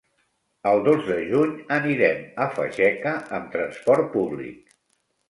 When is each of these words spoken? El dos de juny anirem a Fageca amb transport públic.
El 0.69 0.79
dos 0.85 1.03
de 1.09 1.17
juny 1.31 1.51
anirem 1.75 2.23
a 2.45 2.47
Fageca 2.55 3.13
amb 3.41 3.53
transport 3.57 4.09
públic. 4.17 4.73